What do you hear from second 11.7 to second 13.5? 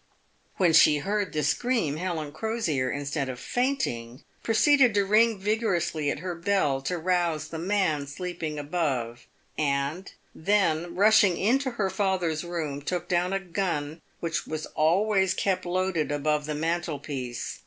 her father's room, took down a